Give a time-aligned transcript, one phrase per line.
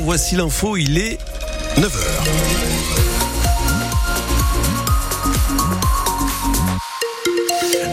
[0.00, 1.18] voici l'info, il est
[1.76, 3.09] 9h.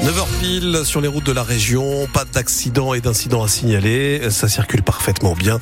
[0.08, 4.48] 9h pile sur les routes de la région, pas d'accident et d'incidents à signaler, ça
[4.48, 5.60] circule parfaitement bien,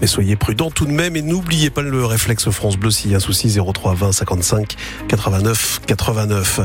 [0.00, 3.14] mais soyez prudents tout de même et n'oubliez pas le réflexe France Bleu s'il y
[3.14, 4.76] a un souci 03 20 55
[5.08, 6.60] 89 89.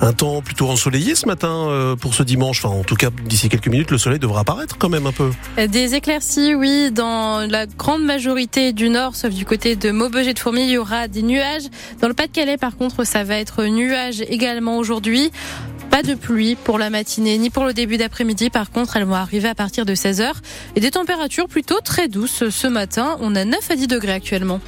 [0.00, 3.48] Un temps plutôt ensoleillé ce matin euh, pour ce dimanche, enfin en tout cas d'ici
[3.48, 5.30] quelques minutes le soleil devra apparaître quand même un peu.
[5.68, 10.34] Des éclaircies, oui, dans la grande majorité du nord, sauf du côté de Maubeuge et
[10.34, 11.68] de Fourmi, il y aura des nuages.
[12.00, 15.30] Dans le Pas-de-Calais, par contre, ça va être nuages également aujourd'hui.
[15.92, 18.48] Pas de pluie pour la matinée ni pour le début d'après-midi.
[18.48, 20.32] Par contre, elles vont arriver à partir de 16h.
[20.74, 23.18] Et des températures plutôt très douces ce matin.
[23.20, 24.62] On a 9 à 10 degrés actuellement.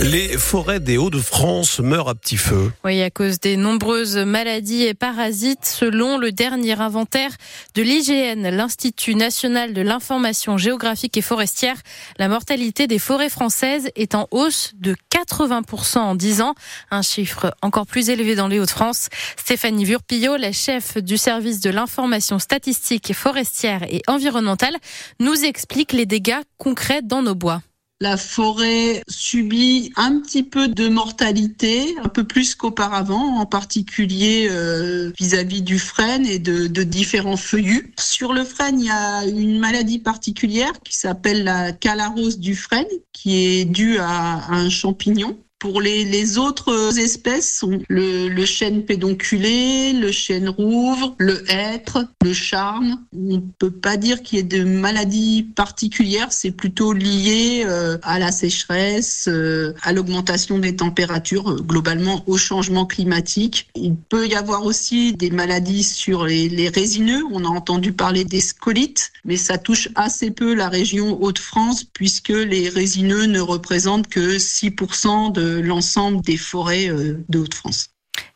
[0.00, 2.72] Les forêts des Hauts-de-France meurent à petit feu.
[2.84, 7.30] Oui, à cause des nombreuses maladies et parasites, selon le dernier inventaire
[7.74, 11.76] de l'IGN, l'Institut national de l'information géographique et forestière,
[12.18, 16.54] la mortalité des forêts françaises est en hausse de 80% en 10 ans,
[16.90, 19.08] un chiffre encore plus élevé dans les Hauts-de-France.
[19.36, 24.76] Stéphanie Vurpillot, la chef du service de l'information statistique forestière et environnementale,
[25.20, 27.62] nous explique les dégâts concrets dans nos bois.
[28.00, 35.12] La forêt subit un petit peu de mortalité, un peu plus qu'auparavant, en particulier euh,
[35.18, 37.94] vis-à-vis du frêne et de, de, différents feuillus.
[37.98, 42.86] Sur le frêne, il y a une maladie particulière qui s'appelle la calarose du frêne,
[43.12, 45.38] qui est due à, à un champignon.
[45.64, 53.00] Pour les, autres espèces, sont le, chêne pédonculé, le chêne rouvre, le hêtre, le charme.
[53.16, 57.96] On ne peut pas dire qu'il y ait de maladies particulières, c'est plutôt lié euh,
[58.02, 63.70] à la sécheresse, euh, à l'augmentation des températures, euh, globalement au changement climatique.
[63.74, 67.22] Il peut y avoir aussi des maladies sur les, les résineux.
[67.32, 72.28] On a entendu parler des scolites, mais ça touche assez peu la région Hauts-de-France puisque
[72.28, 77.90] les résineux ne représentent que 6% de l'ensemble des forêts euh, de Haute-France.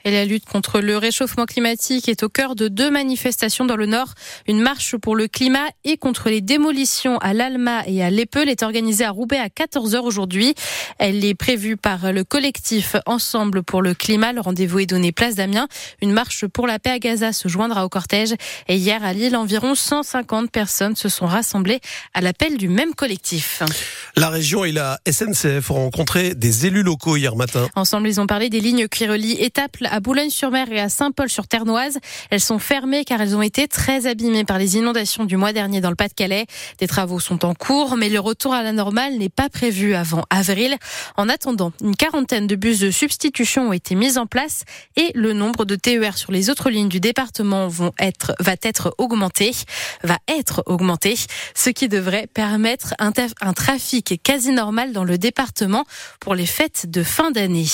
[0.08, 3.84] Et la lutte contre le réchauffement climatique est au cœur de deux manifestations dans le
[3.84, 4.14] Nord.
[4.46, 8.62] Une marche pour le climat et contre les démolitions à l'Alma et à l'Epeul est
[8.62, 10.54] organisée à Roubaix à 14h aujourd'hui.
[10.98, 14.32] Elle est prévue par le collectif Ensemble pour le climat.
[14.32, 15.68] Le rendez-vous est donné place d'Amiens.
[16.00, 18.32] Une marche pour la paix à Gaza se joindra au cortège.
[18.66, 21.80] Et hier à Lille, environ 150 personnes se sont rassemblées
[22.14, 23.62] à l'appel du même collectif.
[24.16, 27.68] La région et la SNCF ont rencontré des élus locaux hier matin.
[27.74, 31.98] Ensemble, ils ont parlé des lignes qui relient Étaples à Boulogne-sur-Mer et à Saint-Paul-sur-Ternoise.
[32.30, 35.80] Elles sont fermées car elles ont été très abîmées par les inondations du mois dernier
[35.80, 36.46] dans le Pas-de-Calais.
[36.78, 40.24] Des travaux sont en cours, mais le retour à la normale n'est pas prévu avant
[40.30, 40.76] avril.
[41.16, 44.64] En attendant, une quarantaine de bus de substitution ont été mis en place
[44.96, 48.94] et le nombre de TER sur les autres lignes du département vont être, va être
[48.98, 49.52] augmenté,
[50.02, 51.16] va être augmenté,
[51.54, 55.84] ce qui devrait permettre un, un trafic quasi normal dans le département
[56.20, 57.66] pour les fêtes de fin d'année.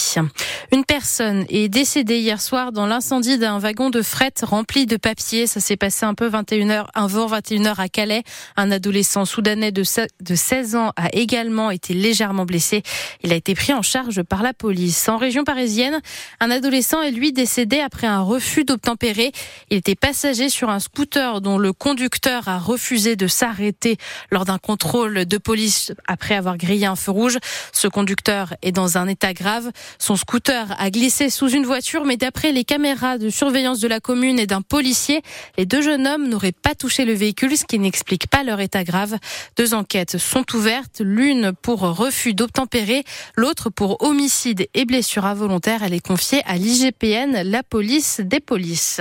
[0.73, 5.47] Une personne est décédée hier soir dans l'incendie d'un wagon de fret rempli de papier.
[5.47, 8.23] Ça s'est passé un peu 21h, un 21h à Calais.
[8.57, 12.83] Un adolescent soudanais de 16 ans a également été légèrement blessé.
[13.23, 15.09] Il a été pris en charge par la police.
[15.09, 16.01] En région parisienne,
[16.41, 19.33] un adolescent est lui décédé après un refus d'obtempérer.
[19.71, 23.97] Il était passager sur un scooter dont le conducteur a refusé de s'arrêter
[24.31, 27.39] lors d'un contrôle de police après avoir grillé un feu rouge.
[27.73, 29.71] Ce conducteur est dans un état grave.
[29.99, 34.01] Son scooter a glissé sous une voiture mais d'après les caméras de surveillance de la
[34.01, 35.23] commune et d'un policier,
[35.57, 38.83] les deux jeunes hommes n'auraient pas touché le véhicule, ce qui n'explique pas leur état
[38.83, 39.19] grave.
[39.57, 43.05] Deux enquêtes sont ouvertes, l'une pour refus d'obtempérer,
[43.37, 45.83] l'autre pour homicide et blessure involontaire.
[45.83, 49.01] Elle est confiée à l'IGPN, la police des polices.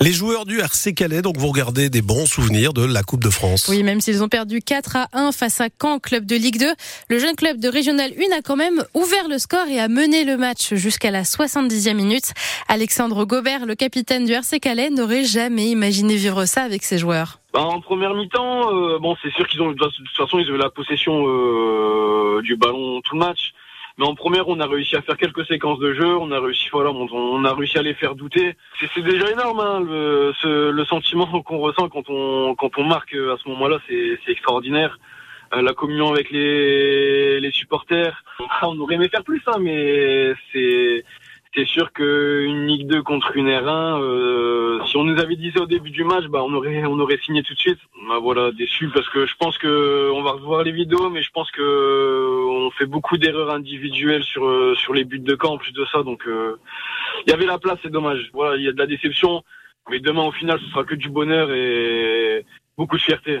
[0.00, 3.30] Les joueurs du RC Calais, donc vous regardez des bons souvenirs de la Coupe de
[3.30, 3.68] France.
[3.68, 6.72] Oui, même s'ils ont perdu 4 à 1 face à Caen, club de Ligue 2,
[7.08, 10.24] le jeune club de Régional 1 a quand même ouvert le score et a mené
[10.24, 12.31] le match jusqu'à la 70e minute.
[12.68, 17.38] Alexandre Gobert, le capitaine du RC Calais, n'aurait jamais imaginé vivre ça avec ses joueurs.
[17.52, 20.58] Bah, en première mi-temps, euh, bon, c'est sûr qu'ils ont de toute façon ils avaient
[20.58, 23.52] la possession euh, du ballon tout le match.
[23.98, 26.68] Mais en première, on a réussi à faire quelques séquences de jeu, on a réussi,
[27.78, 28.56] à les faire douter.
[28.94, 33.78] C'est déjà énorme, hein, le, ce, sentiment qu'on ressent quand on marque à ce moment-là,
[33.86, 34.98] c'est extraordinaire.
[35.54, 38.24] Euh, la communion avec les, supporters,
[38.62, 41.04] on aurait aimé faire plus, hein, mais c'est
[41.54, 45.60] c'est sûr qu'une Ligue 2 contre une R1, euh, si on nous avait dit ça
[45.60, 47.78] au début du match, bah on aurait on aurait signé tout de suite.
[48.08, 51.30] Bah voilà, déçu parce que je pense que on va revoir les vidéos, mais je
[51.30, 55.72] pense que on fait beaucoup d'erreurs individuelles sur sur les buts de camp en plus
[55.72, 56.02] de ça.
[56.02, 56.56] Donc euh,
[57.26, 58.30] il y avait la place, c'est dommage.
[58.32, 59.42] Voilà, il y a de la déception,
[59.90, 62.46] mais demain au final ce sera que du bonheur et
[62.78, 63.40] beaucoup de fierté.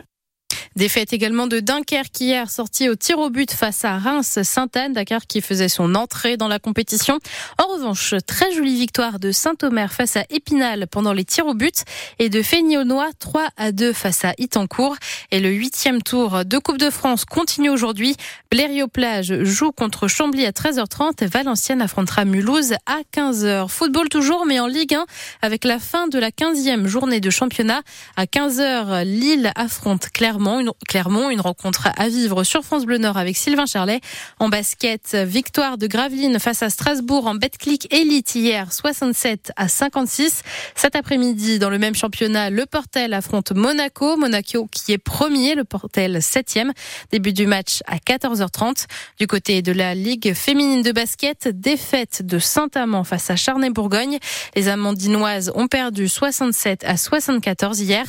[0.74, 4.94] Défaite également de Dunkerque hier, sorti au tir au but face à Reims-Sainte-Anne.
[4.94, 7.18] Dakar qui faisait son entrée dans la compétition.
[7.58, 11.84] En revanche, très jolie victoire de Saint-Omer face à Épinal pendant les tirs au but
[12.18, 14.96] et de Fénionois 3 à 2 face à Itancourt.
[15.30, 18.16] Et le huitième tour de Coupe de France continue aujourd'hui.
[18.50, 21.26] Blériot-Plage joue contre Chambly à 13h30.
[21.26, 23.68] Valenciennes affrontera Mulhouse à 15h.
[23.68, 25.04] Football toujours, mais en Ligue 1
[25.42, 27.82] avec la fin de la 15e journée de championnat.
[28.16, 30.61] À 15h, Lille affronte Clermont.
[30.88, 34.00] Clermont, une rencontre à vivre sur France Bleu Nord avec Sylvain Charlet.
[34.38, 40.42] En basket, victoire de Gravelines face à Strasbourg en Betclic Elite hier, 67 à 56.
[40.74, 44.16] Cet après-midi, dans le même championnat, le Portel affronte Monaco.
[44.16, 46.70] Monaco qui est premier, le Portel 7e.
[47.10, 48.86] Début du match à 14h30.
[49.18, 54.18] Du côté de la Ligue féminine de basket, défaite de Saint-Amand face à Charnay-Bourgogne.
[54.54, 58.04] Les Amandinoises ont perdu 67 à 74 hier.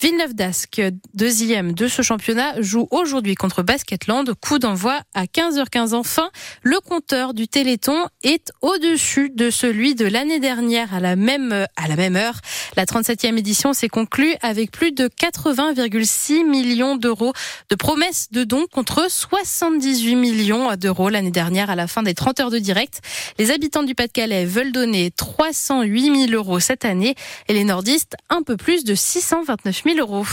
[0.00, 0.80] Villeneuve d'Ascq,
[1.14, 4.32] deuxième de ce championnat, joue aujourd'hui contre Basketland.
[4.40, 5.94] Coup d'envoi à 15h15.
[5.94, 6.30] Enfin,
[6.62, 11.88] le compteur du Téléthon est au-dessus de celui de l'année dernière à la même, à
[11.88, 12.34] la même heure.
[12.76, 17.32] La 37e édition s'est conclue avec plus de 80,6 millions d'euros
[17.68, 22.38] de promesses de dons contre 78 millions d'euros l'année dernière à la fin des 30
[22.38, 23.00] heures de direct.
[23.40, 27.16] Les habitants du Pas-de-Calais veulent donner 308 000 euros cette année
[27.48, 30.24] et les nordistes un peu plus de 629 000 euros.